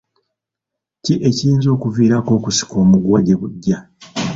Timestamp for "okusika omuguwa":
2.37-3.19